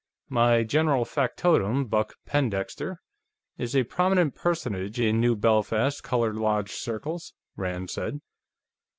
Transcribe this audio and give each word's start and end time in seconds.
"My 0.29 0.63
general 0.63 1.05
factotum, 1.05 1.85
Buck 1.85 2.15
Pendexter, 2.25 2.95
is 3.59 3.75
a 3.75 3.83
prominent 3.83 4.33
personage 4.33 4.99
in 4.99 5.21
New 5.21 5.35
Belfast 5.35 6.01
colored 6.01 6.37
lodge 6.37 6.71
circles," 6.71 7.35
Rand 7.55 7.91
said. 7.91 8.19